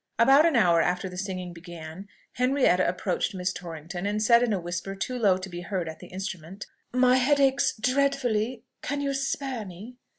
[0.17, 4.59] About an hour after the singing began, Henrietta approached Miss Torrington, and said in a
[4.59, 8.63] whisper too low to be heard at the instrument, "My head aches dreadfully.
[8.81, 9.97] Can you spare me?"